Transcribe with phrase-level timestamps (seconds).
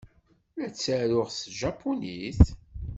[0.57, 2.41] La ttaruɣ s tjapunit?